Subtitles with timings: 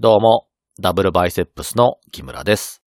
[0.00, 0.48] どうも、
[0.80, 2.82] ダブルバイセップスの木村です。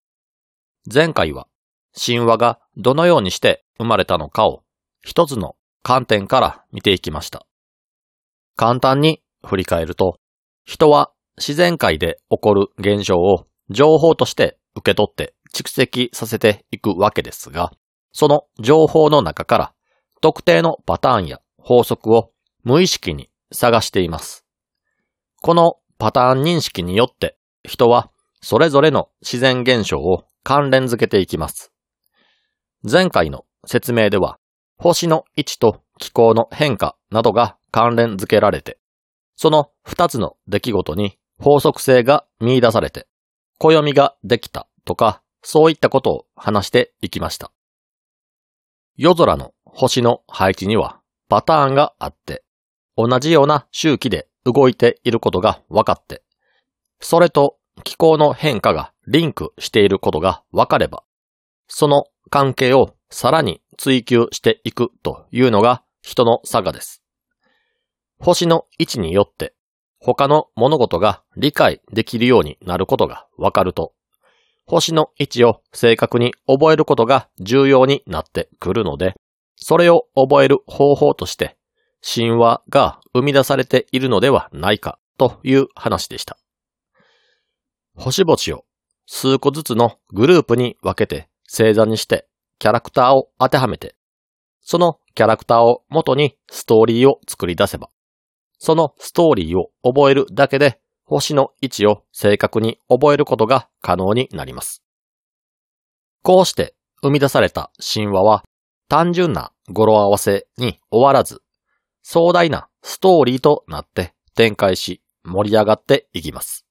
[0.92, 1.48] 前回は、
[1.96, 4.64] 神話がどのようにして生まれたのかを
[5.04, 7.46] 一つの観点から見ていきました。
[8.56, 10.18] 簡単に振り返ると、
[10.66, 17.72] 人は自然界で起こる現象を情報として受け取って蓄積させていくわけですが、
[18.14, 19.74] その情報の中から
[20.22, 22.32] 特定のパターンや法則を
[22.64, 24.44] 無意識に探しています。
[25.44, 31.72] このパターン認識によって人はそれぞれの自然現象を関連づけていきます。
[32.84, 34.38] 前回の説明では
[34.78, 38.78] 星の位置と気候の変化などが関連づけられて、
[39.36, 43.08] その二つの出来事に法則性が見出されて、
[43.58, 47.52] 暦ができたとか、そういったことを話していきました。
[48.96, 52.44] 夜空の星の配置にはパターンがあって、
[52.98, 56.24] 同じような周期で動いていることが分かって、
[57.00, 61.04] それと気候の変化がリンクしていることが分かれば、
[61.68, 67.02] その関係をさらに追求していくというのが人の差がです。
[68.20, 69.56] 星の位置によって
[70.06, 73.94] 他の物事が理解できるようになることが分かると、
[74.68, 79.16] 星の位置を正確に覚えることが重要になってくるので、
[79.56, 81.58] それを覚える方法として、
[82.08, 86.38] 神話が生み出されているのではないかという話でした。
[87.96, 88.66] 星々を
[89.08, 92.28] 数個ずつのグループに分けて星座にして
[92.60, 93.96] キャラクターを当てはめて、
[94.62, 97.90] そのキャラクターを元にストーリーを作り出せば、
[98.60, 104.84] そのストーリーを覚えるだけで星の位置を正確に覚えることが可能になります。
[106.22, 108.44] こうして生み出された神話は
[108.90, 111.42] 単純な語呂合わせに終わらず、
[112.08, 116.68] 壮大なストーリーとなって展開し盛り上がっていきます。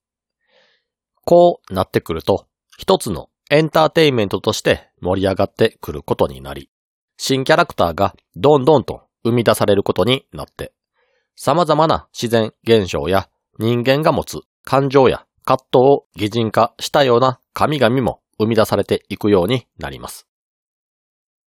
[1.25, 2.47] こうなってくると、
[2.77, 6.69] 一つのエンターテインメントとして盛り上がってくることになり、
[7.17, 10.71] 新キャラクターがどんどんと生み出されることになって、
[11.35, 13.27] 様々な自然現象や
[13.59, 20.29] 人間が持つ感情や葛藤を擬人化したような神々も生み出されていくようになります。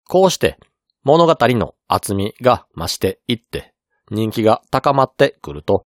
[0.09, 0.59] こうして
[1.05, 3.76] 物語の厚みが増していって
[4.11, 5.85] 人気が高まってくると、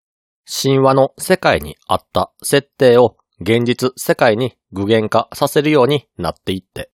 [0.62, 6.90] 神話の世界にあった設定を現実世界に具現化させるようになっていって、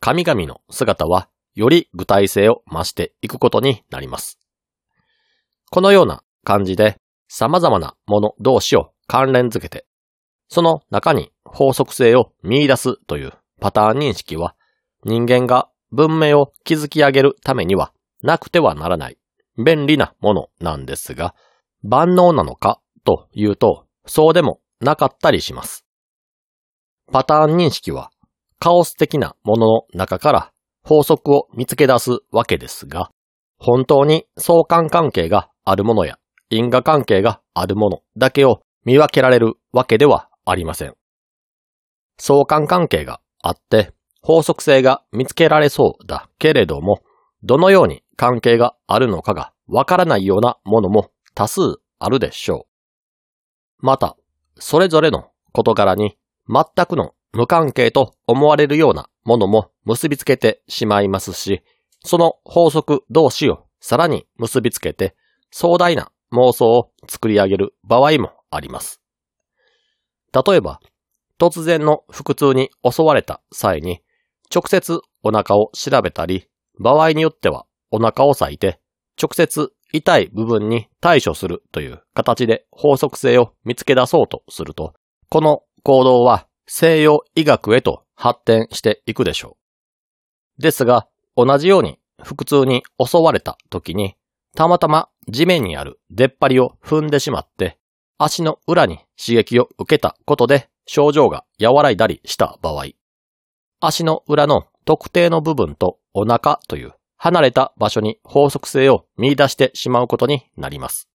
[0.00, 4.38] 神々の姿はより具体性を増していくことになります。
[5.70, 6.98] このような感じで
[7.28, 9.86] 様々なもの同士を関連づけて、
[10.48, 14.54] その中に法則性を見出すというパターン認識は
[15.04, 17.92] 人間が文明を築き上げるためには
[18.22, 19.18] なくてはならない
[19.58, 21.34] 便利なものなんですが、
[21.82, 25.84] 万能なのかというとそうでもなかったりします。
[27.12, 28.10] パターン認識は
[28.58, 30.52] カオス的なものの中から
[30.82, 33.10] 法則を見つけ出すわけですが、
[33.58, 36.18] 本当に相関関係があるものや
[36.50, 40.94] 因果関係があるものだけを見分けられるわけではありません。
[42.18, 43.92] 相関関係があって
[44.22, 47.00] 法則性が見つけられそうだけれども、
[47.42, 51.60] どのように関係があるのかがわからないようなものも多数
[51.98, 52.66] あるでしょ
[53.80, 53.86] う。
[53.86, 54.16] また、
[54.56, 56.16] それぞれの事柄に
[56.48, 61.62] 全くの無関係と思われるようなものも結びつけてしまいますし、
[62.04, 65.14] その法則同士をさらに結びつけて
[65.50, 69.00] 壮大な妄想を作り上げる場合もあります。
[70.32, 70.80] 例えば、
[71.38, 74.02] 突然の腹痛に襲われた際に、
[74.54, 76.48] 直接お腹を調べたり、
[76.78, 78.80] 場合によってはお腹を裂いて、
[79.20, 84.94] 直接痛い部分に対処するという形で法則性を見つけ出そうとすると、
[85.28, 89.56] この行動は西洋医学へと発展していくでしょ
[90.58, 90.62] う。
[90.62, 94.14] ですが、同じように腹痛に襲われた時に、
[94.54, 97.78] たまたま地面にある出っ張りを踏んでしまって、
[98.18, 102.86] 足の裏に刺激を受けたことで症状が和らいだりした場合、
[103.80, 111.10] 足の裏の特定の部分とお腹という離れた場所に法則性を見出してしまうことになります。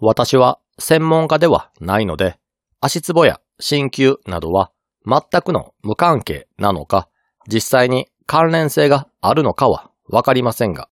[0.00, 2.38] 私は専門家ではないので、
[2.80, 4.72] 足つぼや鍼灸などは
[5.04, 7.10] 全くの無関係なのか、
[7.52, 10.88] 実際に関連性があるのかはわかりませんが、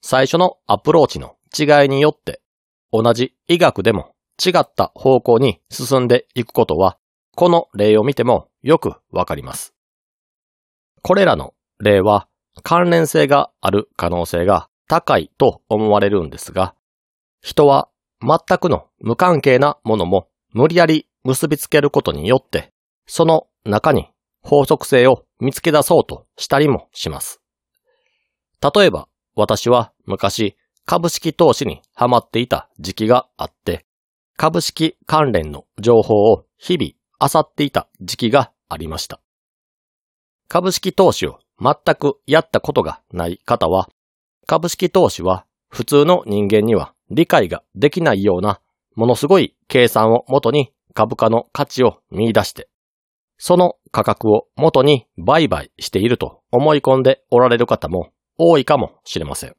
[0.00, 2.40] 最初のアプローチの違いによって、
[2.90, 6.96] 同じ医学でも違った方向に進んでいくことは、
[7.34, 9.75] この例を見てもよくわかります。
[11.06, 12.26] これらの例は
[12.64, 16.74] 関連性がある可能性が高いと思われるんですが、
[17.40, 17.88] 人は
[18.20, 22.72] 全くの無関係なものも無理やり結びつけることによって、
[23.06, 24.08] その中に
[24.42, 27.40] 法則性を見つけ出そうとしたりもします。
[28.60, 29.06] 例えば、
[29.36, 30.56] 私は昔
[30.86, 33.86] 株式投資にハマっていた時期があって、
[34.36, 39.20] 株式関連の情報を日々漁っていた時期がありました。
[40.48, 43.88] 株式投資を全くやったことがない方は、
[44.46, 48.60] 株式投資は普通の人間には理解ができないような
[48.94, 52.68] ものすごい計算をもとに株価の価値を見出して、
[53.38, 59.56] その価格をもとに売買していると思い込んでおられる方も多いかもしれません。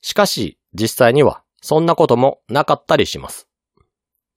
[0.00, 3.48] しかし実際にはそんなこともなかったりします。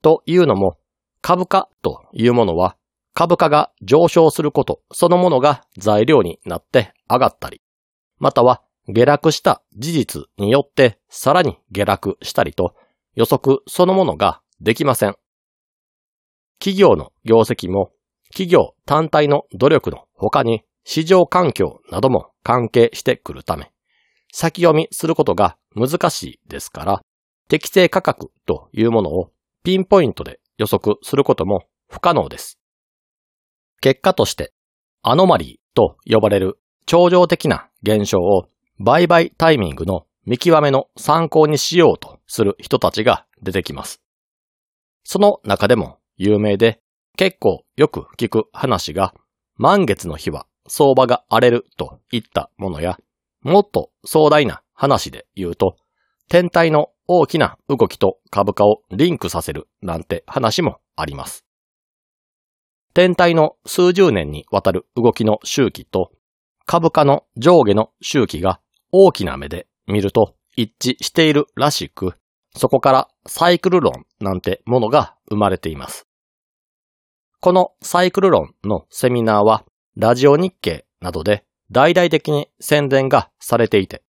[0.02, 0.76] というのも
[1.20, 2.76] 株価というものは
[3.18, 7.62] 株価が上昇することそのものが材料になって上がったり、
[8.18, 12.74] または下落した事実によってさらに下落したりと
[13.14, 15.16] 予測そのものができません。
[16.58, 17.90] 企業の業績も
[18.32, 23.72] 企業単体の努力の他に市場環境なども関係してくるため、
[24.30, 27.00] 先読みすることが難しいですから、
[27.48, 29.30] 適正価格というものを
[29.64, 32.58] ピンポイントで予測することも不可能です。
[33.80, 34.52] 結果として、
[35.02, 44.02] アノマリーと呼ばれる超常的な現象を売買タイミングの見極めの参考にしようとする人たちが出てきます。
[45.04, 46.80] その中でも有名で
[47.16, 49.14] 結構よく聞く話が
[49.56, 52.98] 満月の日は相場が荒れるといったものや
[53.40, 55.76] もっと壮大な話で言うと
[56.28, 61.45] 天体の大きな動きと株価をリンクさせるなんて話もあります。
[62.96, 66.12] 天体の数十年にわたる動きの周期と
[66.64, 68.58] 株価の上下の周期が
[68.90, 72.14] 大きな目で見ると一致しているらしく、
[72.56, 76.06] そこからサイクル論なんてものが生まれています。
[77.40, 84.04] このサイクル論のセミナーは、ラジオ日経などで大々的に宣伝がされていて、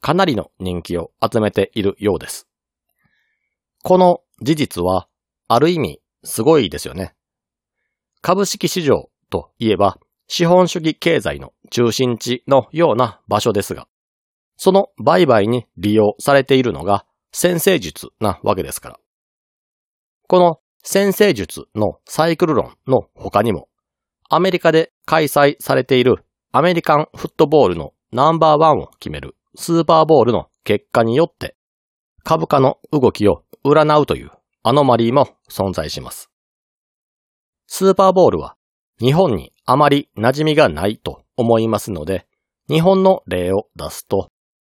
[0.00, 2.46] かなりの人気を集めているようです。
[3.82, 5.08] この事実は、
[5.48, 7.16] ある意味すごいですよね。
[8.22, 13.88] 株式市場といえば、資本主義経済の中心地のような場所ですが、
[14.56, 19.00] その売買に利用されているのが先生術なわけですから。
[20.28, 23.68] この先生術のサイクル論の他にも、
[24.28, 31.56] アメリカで開催されているアメリカンフットボールのナンバーワンを決めるスーパーボールの結果によって
[32.22, 34.30] 株価の動きを占うという
[34.62, 36.29] アノマリーも存在します。
[37.72, 38.56] スーパーボールは
[38.98, 42.26] 日本にあまり馴染みがないと思いますので、
[42.68, 44.28] 日本の例を出すと、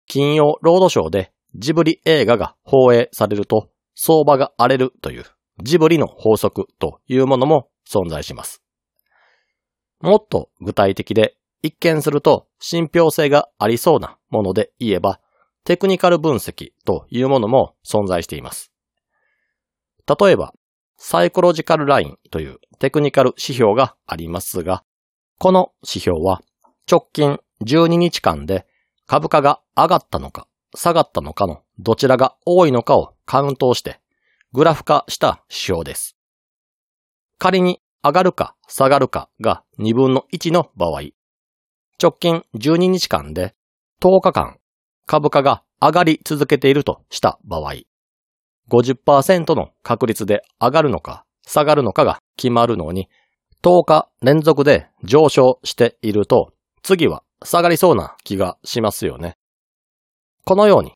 [0.08, 5.24] 金曜ロードショーでジブリ映画が放映されると相場が荒れるという
[5.62, 8.64] ジブリの法則というものも存在します。
[10.00, 15.20] もっと具体的で一見すると信憑性がありそうなもので言えば
[15.62, 18.72] テクニカル分析というものも存在しています。
[20.20, 20.52] 例えば、
[20.98, 24.82] サイコロジカルラインというテクニカル指標がありますが、
[25.38, 26.42] この指標は
[26.90, 28.66] 直近12日間で
[29.06, 34.00] 株価が上がったのか下がったのかのどちらが多いのかをカウントして
[34.52, 36.16] グラフ化した指標です。
[37.38, 41.02] 仮に上がるか下がるかが2分の1の場合、
[42.02, 43.54] 直近12日間で
[44.02, 44.58] 10日間
[45.06, 47.74] 株価が上がり続けているとした場合、
[48.70, 53.08] 50%の確率で上がるのか下がるのかが決まるのに、
[53.62, 59.36] 10日連続で上昇していると、次は下がりそうな気がしますよね。
[60.44, 60.92] このように、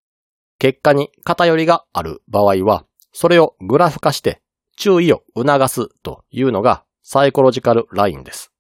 [0.59, 4.43] 結果に偏りがある場合は、それをグラフ化して
[4.76, 8.52] 注意を促すというのがサイコロジカルラインです。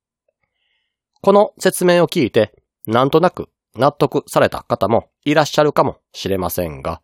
[1.20, 2.52] この説明を聞いて、
[2.86, 7.00] なんとなく納得された方もいらっしゃるかもしれませんが、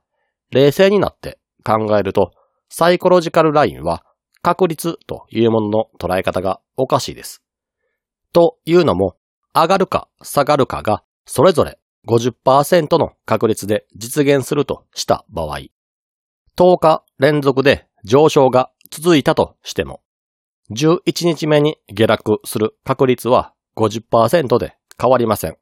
[0.51, 1.39] 冷静になって
[1.69, 2.33] 考えると、
[2.71, 4.03] サイコロジカルラインは
[4.41, 7.43] 確率というものの捉え方がおかしいです。
[8.33, 9.17] というのも、
[9.55, 15.59] 上がるか下がるかがそれぞれ50%の確率で実現するとした場合、
[16.57, 20.01] 10日連続で上昇が続いたとしても、
[20.71, 25.57] 11日目に下落する確率は50%で変わりません。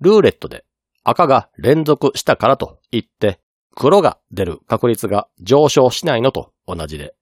[0.00, 0.64] ルーレットで
[1.02, 3.40] 赤が連続したからといって
[3.74, 7.14] 黒が出る確率が上昇しないのと同じで、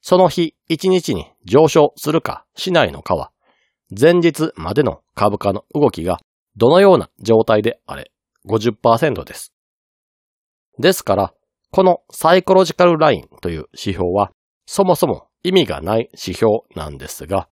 [0.00, 3.32] その日1日に上昇するかしないのかは
[3.90, 6.18] 前日までの株価の動きが
[6.56, 8.10] どのような状態であれ
[8.46, 9.52] 50%です。
[10.78, 11.34] ですから、
[11.70, 14.30] このサイコロジカルラインという指標は
[14.66, 17.48] そもそも意味がない指標なんですが、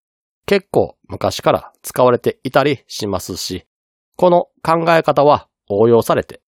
[0.45, 3.65] 結構昔から使われていたりしますし、
[4.15, 6.41] この考え方は応用されて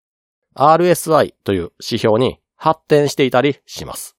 [0.55, 4.15] RSI という指標に発展していたりします。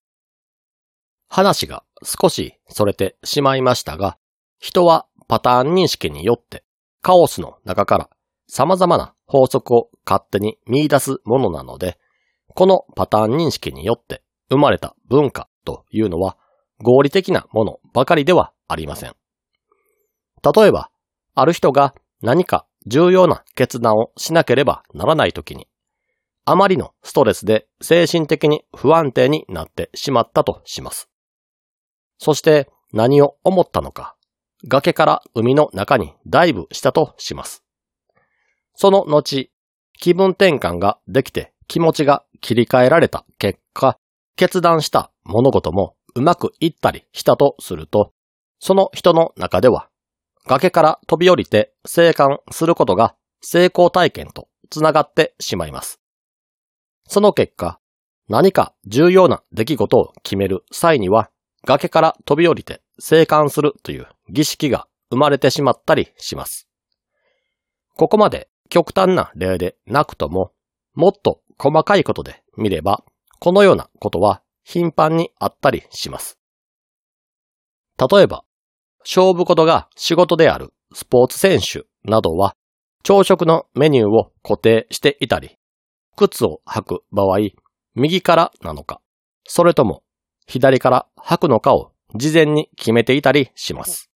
[1.28, 4.18] 話が少しそれてしまいましたが、
[4.58, 6.64] 人はパターン認識によって
[7.02, 8.10] カオスの中から
[8.48, 11.98] 様々な法則を勝手に見出すものなので、
[12.54, 16.36] このパターン認識によって生まれた文化というのは
[16.80, 19.14] 合理的なものばかりではありません。
[20.54, 20.90] 例えば、
[21.34, 25.66] ある人が何か重要な決断をしなければならないときに、
[26.48, 31.10] あまりのストレスで精神的に不安定になってしまったとします。
[32.18, 34.14] そして何を思ったのか、
[34.68, 37.64] 崖から海の中にダイブしたとします。
[38.76, 39.50] その後、
[39.98, 43.98] 気分転換ができて気持ちが切り替えられた結果、
[44.36, 48.12] 決断した物事もうまくいったりしたとすると、
[48.60, 49.88] その人の中では、
[50.46, 56.00] 崖から飛び降りて生還することが成功体験とつながってしまいます。
[57.08, 57.80] その結果、
[58.28, 61.30] 何か重要な出来事を決める際には、
[61.64, 66.68] 崖から飛び降りて生還するという儀式が生まれてしまったりします。
[67.96, 70.52] ここまで極端な例でなくとも、
[70.94, 73.04] もっと細かいことで見れば、
[73.40, 76.38] このようなことは頻繁にあったりします。
[77.98, 78.44] 例えば、
[79.00, 82.54] 勝負事が仕事であるスポーツ選手などは、
[83.02, 85.56] 朝食のメニューを固定していたり、
[86.16, 87.38] 靴を履く場合、
[87.94, 89.00] 右からなのか、
[89.44, 90.02] それとも
[90.46, 94.10] 左から履くのかを事前に決めていたりします。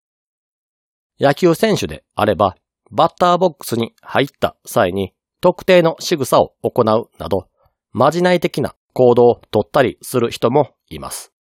[1.20, 2.56] 野球選手であれば、
[2.90, 7.48] バッターボックスに入った際に特定の仕草を行うなど、
[7.92, 11.32] まじない的な行動をとったりする人もいます。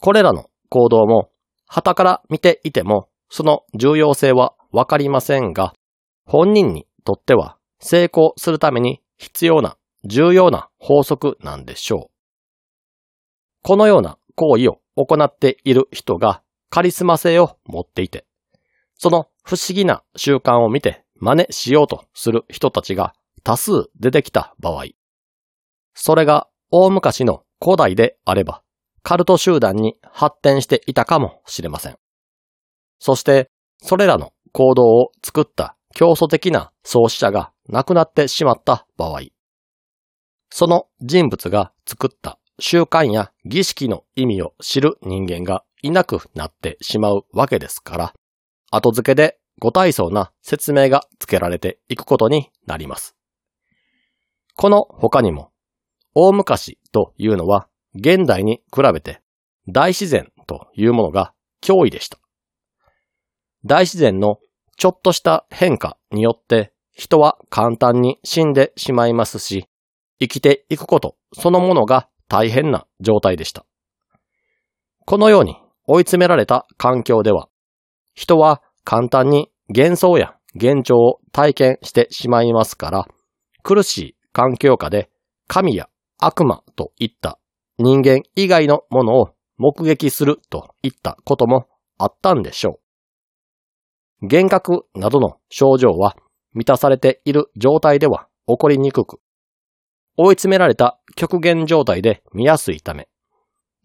[0.00, 1.30] これらの行動も、
[1.66, 5.72] 旗から見ていても、その重要性はわかりませんが、
[6.26, 12.14] 本人にとっては成功するために必要な重要な法則なんでしょう。
[13.62, 18.26] このような行為を行っている人がカリスマ性を持っていて、
[18.96, 24.86] その不思議な習慣を見て真似しようとする人たちが多数出てきた場合、
[25.94, 28.62] それが大昔の古代であれば、
[29.02, 31.96] カルト集団に発展していたかもしれません。
[32.98, 39.22] そして、それらの行動を作った競争的な創始者が亡くなってしまった場合、
[40.50, 48.14] その人物が作った習慣や儀式の意味を知る人間がいなくなってしまうわけですから、
[48.70, 53.16] 後付けでご体操な説明が付けられていくことになります。
[54.56, 55.50] この他にも、
[56.14, 59.20] 大昔というのは現代に比べて
[59.68, 62.18] 大自然というものが脅威でした。
[63.64, 64.38] 大自然の
[64.76, 69.66] ちょっとした変化によって人は簡単に死んでしまいますし、
[70.20, 73.66] 生きていくことそのものが大変な状態でした。
[75.04, 77.48] このように追い詰められた環境では、
[78.14, 83.06] 人は簡単に幻想や幻聴を体験してしまいますから、
[83.62, 85.10] 苦しい環境下で
[85.48, 87.38] 神や悪魔といった
[87.78, 91.66] 人間以外のものを目撃するといったことも
[91.98, 92.78] あったんでしょ
[94.22, 94.26] う。
[94.26, 96.16] 幻覚などの症状は
[96.54, 99.20] 満たされている状態では起こりにくく、
[100.16, 103.08] 追い詰められた極限状態で見やすいため、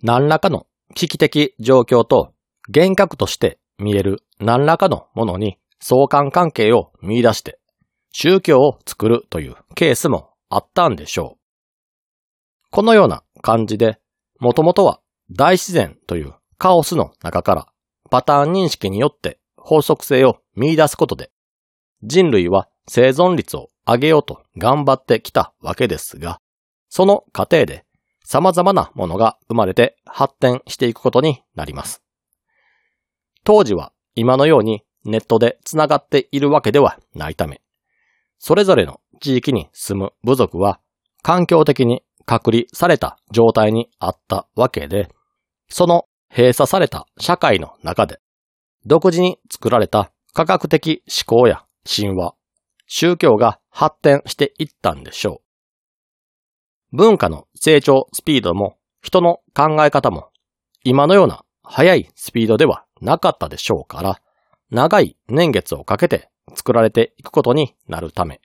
[0.02, 2.34] 何らかの危機的状況と
[2.68, 7.60] 幻覚として見える何らかのものに相関関係を見出して
[8.12, 11.40] 宗教を作るというケースもあったんでしょう。
[12.72, 14.00] このような感じで、
[14.40, 15.00] もともとは
[15.32, 17.68] 大自然というカオスの中から
[18.10, 21.32] パターン認識によって法則性を見出すことで、
[22.04, 26.40] 人類は生存率を上げようと頑張ってきたわけですが、
[26.90, 27.86] その過程で
[28.24, 32.02] 様々なものが生まれて発展していくことになります。
[33.44, 37.62] 当時は今のようにネットで繋がっているわけではないため、
[38.38, 40.80] それぞれの地域に住む部族は
[41.22, 45.10] 環境的に隔離された状態にあったわけで、
[45.68, 48.20] その閉鎖された社会の中で、
[48.86, 52.36] 独自に作られた科学的思考や神話、
[52.86, 55.42] 宗教が発展していったんでしょ
[56.94, 56.96] う。
[56.96, 60.30] 文化の成長スピードも人の考え方も
[60.84, 64.22] 今のような速いスピードではなかったでしょうから、
[64.70, 68.40] 長い年月をかけて作られていくことになるため、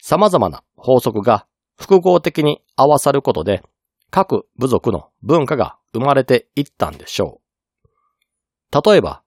[0.00, 3.62] 様々な法則が複合的に合わさることで、
[4.10, 7.40] 各部族の文化が生まれていったんでしょ
[8.72, 8.90] う。
[8.90, 9.22] 例えば、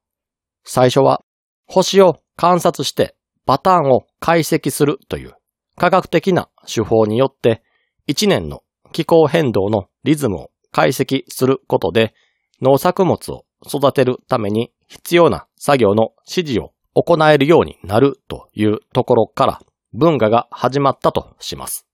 [0.63, 1.24] 最初は
[1.66, 3.16] 星を観察して
[3.48, 5.34] パターンを解析するという
[5.77, 7.63] 科学的な手法によって
[8.06, 8.62] 一年の
[8.92, 12.13] 気候変動のリズムを解析することで
[12.62, 19.62] 農作物を育てるために必要な作業の指示を行えるようになるというところから
[19.94, 21.88] 文化が始まったとします。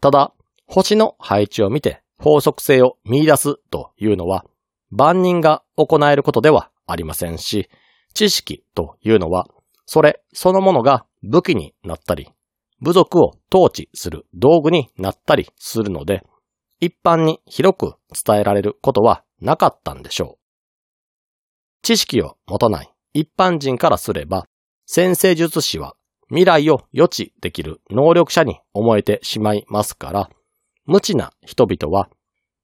[0.00, 0.32] ただ、
[0.66, 4.44] 星の配置を見て法則性を見出すというのは
[4.90, 7.68] 万人が行えることではありませんし、
[8.14, 9.46] 知識というのは
[9.90, 12.28] それそのものが武器になったり、
[12.78, 16.22] 部族を統治する道具になったりするので、
[16.78, 20.38] 一般に広く伝えられることはなかったんでしょう。
[21.80, 24.46] 知識を持たない一般人からすれば、
[24.84, 25.94] 先生術師は
[26.28, 30.28] 未来を予知できる能力者に思えてしまいますから、
[30.84, 32.10] 無知な人々は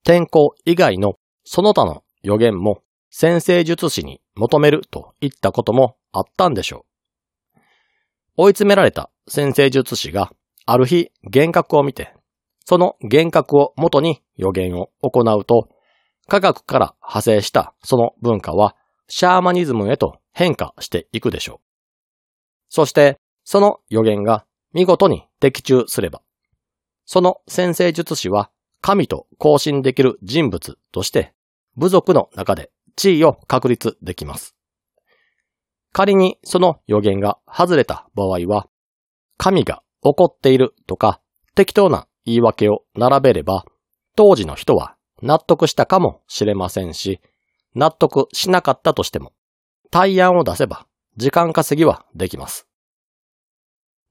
[0.05, 1.15] 天候以外の
[1.45, 6.94] その他の予言も先生術師に求めるといったこともあったんでしょう。
[8.37, 10.33] 追い詰められた先生術師が
[10.67, 12.15] ある日幻覚を見て、
[12.65, 15.69] その幻覚を元に予言を行うと、
[16.27, 18.75] 科学から派生したその文化は
[19.09, 21.59] シャーマニズムへと変化していくでしょう。
[22.69, 26.23] そして、その予言が見事に的中すれば、
[27.05, 28.51] その先生術師は
[28.81, 31.35] 神と交信できる人物として
[31.77, 34.57] 部族の中で地位を確立できます。
[35.95, 38.67] 仮にその予言が外れた場合は、
[39.39, 41.21] 神が怒っているとか
[41.55, 43.65] 適当な言い訳を並べれば、
[44.17, 47.21] 当時の人は納得したかもしれませんし、
[47.77, 49.33] 納得しなかったとしても、
[49.93, 52.67] 対案を出せば時間稼ぎはできます。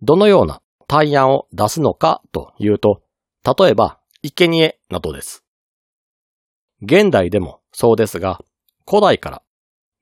[0.01, 3.01] どのような対案を出すのかというと、
[3.45, 5.43] 例えば、生贄などです。
[6.81, 8.39] 現代でもそうですが、
[8.87, 9.43] 古代から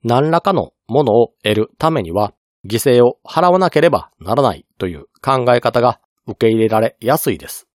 [0.04, 7.66] 何らかのものを得るためには犠牲を払わなければならないという考え方が受け入れられやすいです。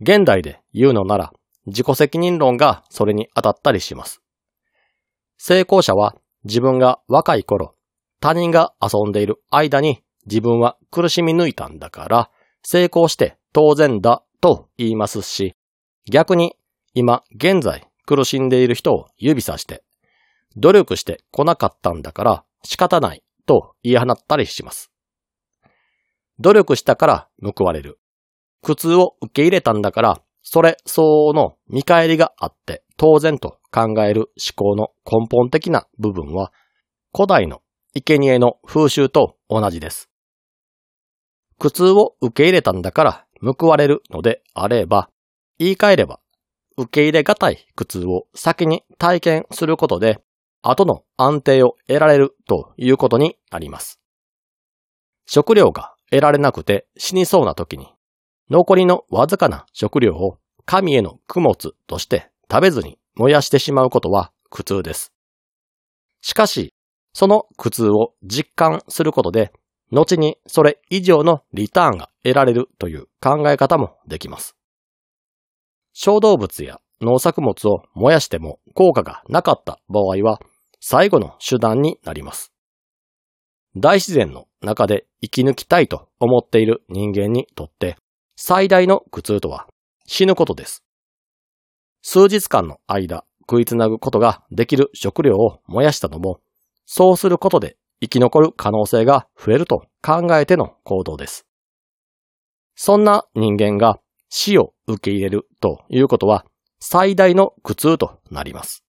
[0.00, 1.32] 現代で言うのなら
[1.66, 4.20] 自己責任論がそれに当たったりします。
[5.38, 7.74] 成功者は自分が若い頃、
[8.20, 12.30] 他人が遊んでいる間に自分は苦しみ抜いたんだから、
[12.62, 15.54] 成功して当然だと言いますし、
[16.10, 16.56] 逆に
[16.94, 19.84] 今現在苦しんでいる人を指さして、
[20.56, 24.90] 努力して来なかったんだから仕方ないと言い放ったりします。
[26.38, 27.98] 努力したから報われる。
[28.62, 36.52] 苦痛を受け入れたんだから、それ相応の見返りがあって当然と考える思考の根本的な部分は、
[37.14, 37.62] 古代の
[37.94, 40.08] 生贄の風習と同じです。
[41.58, 45.10] 苦痛を受け入れたんだから報われるのであれば、
[45.58, 46.20] 言い換えれば、
[46.76, 50.20] 受け入れがたい苦痛を先に体験することで、
[50.62, 54.00] 後の安定を得られるということになります。
[55.26, 57.92] 食料が得られなくて死にそうな時に、
[58.50, 65.12] 残りのわずかな食料を神への供物として食べずに燃やしてしまうことは苦痛です。
[66.20, 66.72] しかし、
[67.12, 69.52] その苦痛を実感することで、
[69.90, 74.56] 後にそれ以上のリターンが得られるという考え方もできます。
[75.92, 80.40] 小動物や農作物を燃やしても効果がなかった場合は、
[80.84, 82.52] 最後の手段になります。
[83.76, 87.96] 大自然の中で生き抜きたいと思っている人間にとって、
[88.34, 89.68] 最大の苦痛とは
[90.08, 90.82] 死ぬことです。
[92.02, 96.40] 数日間の間食いつなぐことができる食料を燃やしたのも、
[96.84, 101.46] そうすることで生き残る可能性が増えると考えての行動です。
[102.74, 106.44] そんな人間が死を受け入れるということは
[106.80, 108.84] 最大の苦痛となります。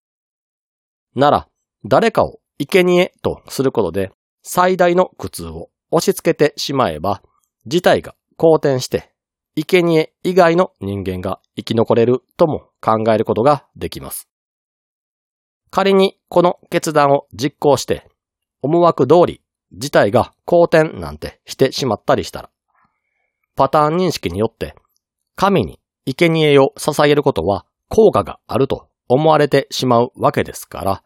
[1.16, 1.48] なら、
[1.86, 7.22] 誰かを生贄とすることで最大の苦痛を押し付けてしまえば、
[7.66, 9.14] 事態が好転して
[9.56, 14.28] 生贄以外の人間が生き残れるとも考えることができます。
[15.70, 18.08] 仮にこの決断を実行して、
[18.62, 19.42] 思惑通り
[19.74, 22.50] 事態が好転なんてしてしまったりしたら、
[23.56, 24.76] パターン認識によって
[25.36, 31.04] 神に生贄を捧げることは効果があると思われてしまうわけですから、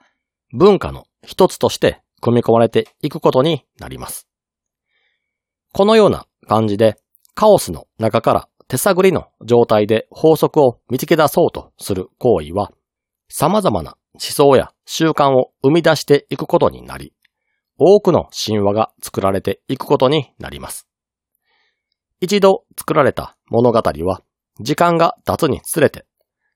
[0.54, 4.28] 文化の一つとして組み込まれていくことになります。
[5.74, 6.98] このような感じで
[7.36, 12.72] カオスの中から手探りの状態で法則を見つけ出そうとする行為は、
[13.30, 17.14] 様々な思想や習慣を生み出していくことになり、
[17.78, 20.88] 多くの神話が作られていくことになります。
[22.20, 24.22] 一度作られた物語は、
[24.60, 26.06] 時間が経つにつれて、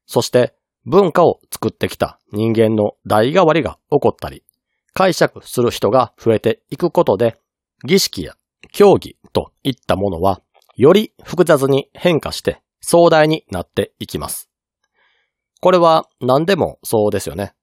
[0.05, 0.53] そして
[0.85, 4.43] 文化を作ってきた人間の代替わりが起こったり、
[4.93, 7.39] 解釈する人が増えていくことで、
[7.85, 8.35] 儀式や
[8.71, 10.41] 競技といったものは、
[10.75, 14.49] より複雑に変化して壮大になっていきます。
[15.61, 17.53] これは何でもそうですよね。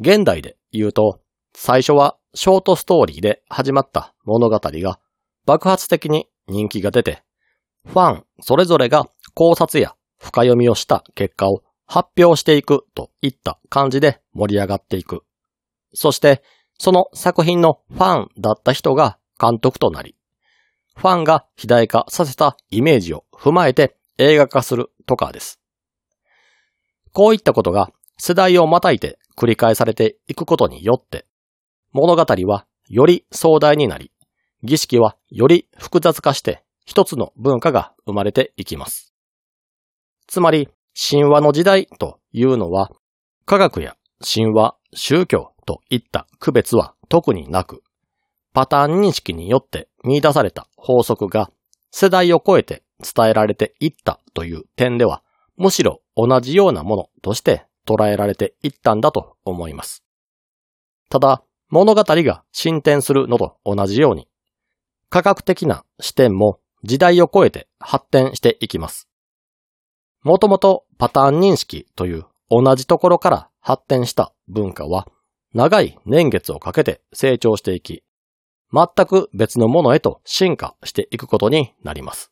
[0.00, 1.20] 現代で言うと、
[1.54, 5.00] 最初はショートストーリーで始まった物語が
[5.46, 7.22] 爆発的に人気が出て、
[7.86, 15.24] ファンそれぞれが考察や深読みをした結果を発表していくといった感じで盛り上がっていく。
[15.92, 16.40] そして、
[16.78, 20.14] その作品のファンだった人が監督となり、
[20.94, 25.60] ファンが肥大化させたイメージを踏まえて映画化するとかです。
[27.12, 31.26] こういったことが世代をまたいて繰り返されていくことによって、
[31.90, 34.12] 物語はより壮大になり、
[34.62, 39.12] 儀式はより複雑化して一つの文化が生まれていきます。
[40.28, 42.90] つまり、神話の時代というのは、
[43.46, 47.82] 科学や神話、宗教といった区別は特になく、
[48.52, 51.50] パターン認識によって見出された法則が
[51.90, 55.22] 世代を超えて伝えられていったという点では、
[55.56, 60.04] むしろ同じようなものとして捉えられていったんだと思います。
[61.08, 64.28] ただ、物語が進展するのと同じように、
[65.08, 69.09] 科学的な視点も時代を超えて発展していきます。
[70.22, 75.06] もともとパターン認識という同じところから発展した文化は
[75.54, 78.02] 長い年月をかけて成長していき、
[78.72, 82.30] 全く別のものへと進化していくことになります。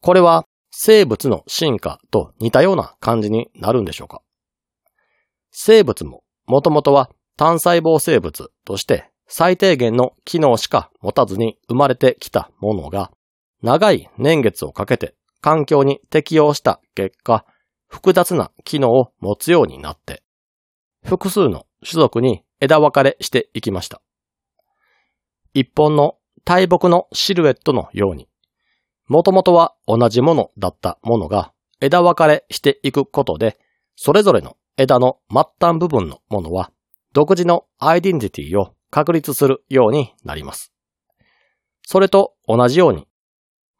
[0.00, 4.22] これは生物の進化と似たような感じになるんでしょうか？
[5.50, 13.10] 生物ももともとは単細胞生物として最低限の機能しか持たずに生まれてきたものが
[13.62, 17.44] 長い年月をかけて環境に適応した結果
[17.88, 20.22] 複雑な機能を持つようになって
[21.04, 24.02] 複数の種族に枝分かれしていきました。
[25.54, 28.28] 一本の大木のシルエットのように、
[29.06, 33.58] もともとは同じものだったものが枝分かれしていくことで、
[33.94, 36.72] それぞれの枝の末端部分のものは
[37.12, 40.72] 独自のアイデンティティを確立するようになります。
[41.82, 43.06] それと同じように、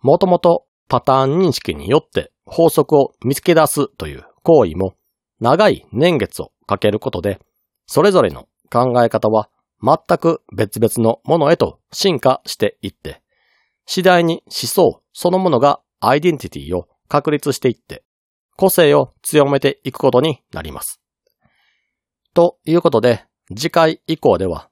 [0.00, 4.94] もともとパターン認識によって法則を見つけ出すという行為も
[5.40, 7.40] 長い年月をかけることで、
[7.86, 9.48] それぞれの考え方は
[9.82, 13.22] 全く別々のものへと進化していって、
[13.84, 18.04] 次第に思想そのものがアイデンティティを確立していって、
[18.56, 21.00] 個性を強めていくことになります。
[22.34, 24.70] ということで、次回以降では、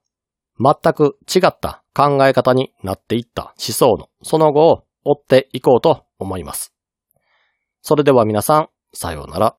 [0.59, 6.73] 全く違った考え方になっていった思想のその後を追っていこうと思います。
[7.83, 9.57] それでは皆さん、さようなら。